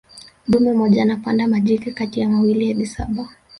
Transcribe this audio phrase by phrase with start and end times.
[0.47, 3.29] dume mmoja anapanda majike kati ya mawili hadi saba